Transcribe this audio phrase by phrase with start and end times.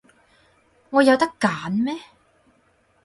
[0.89, 1.93] 我有得揀咩？